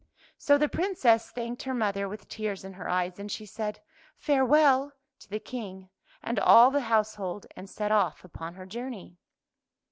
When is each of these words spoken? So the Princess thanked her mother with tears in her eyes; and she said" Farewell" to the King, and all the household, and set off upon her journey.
So 0.39 0.57
the 0.57 0.67
Princess 0.67 1.29
thanked 1.29 1.61
her 1.61 1.75
mother 1.75 2.09
with 2.09 2.27
tears 2.27 2.63
in 2.63 2.73
her 2.73 2.89
eyes; 2.89 3.19
and 3.19 3.31
she 3.31 3.45
said" 3.45 3.81
Farewell" 4.25 4.93
to 5.19 5.29
the 5.29 5.37
King, 5.39 5.91
and 6.23 6.39
all 6.39 6.71
the 6.71 6.81
household, 6.89 7.45
and 7.55 7.69
set 7.69 7.91
off 7.91 8.23
upon 8.23 8.55
her 8.55 8.65
journey. 8.65 9.19